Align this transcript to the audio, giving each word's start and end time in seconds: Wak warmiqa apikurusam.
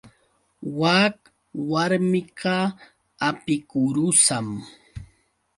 Wak 0.79 1.17
warmiqa 1.71 2.55
apikurusam. 3.27 4.47